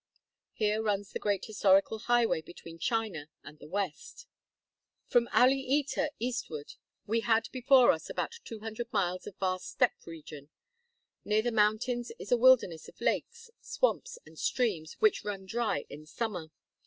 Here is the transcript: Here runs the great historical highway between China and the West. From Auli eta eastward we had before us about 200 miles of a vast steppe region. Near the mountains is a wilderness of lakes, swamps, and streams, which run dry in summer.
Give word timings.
Here 0.53 0.81
runs 0.81 1.11
the 1.11 1.19
great 1.19 1.45
historical 1.45 1.99
highway 1.99 2.41
between 2.41 2.79
China 2.79 3.29
and 3.43 3.59
the 3.59 3.67
West. 3.67 4.25
From 5.05 5.27
Auli 5.27 5.63
eta 5.69 6.09
eastward 6.17 6.73
we 7.05 7.19
had 7.19 7.49
before 7.51 7.91
us 7.91 8.09
about 8.09 8.39
200 8.43 8.91
miles 8.91 9.27
of 9.27 9.35
a 9.35 9.37
vast 9.37 9.69
steppe 9.69 10.07
region. 10.07 10.49
Near 11.23 11.43
the 11.43 11.51
mountains 11.51 12.11
is 12.17 12.31
a 12.31 12.37
wilderness 12.37 12.87
of 12.87 12.99
lakes, 12.99 13.51
swamps, 13.61 14.17
and 14.25 14.39
streams, 14.39 14.93
which 14.93 15.23
run 15.23 15.45
dry 15.45 15.85
in 15.87 16.07
summer. 16.07 16.47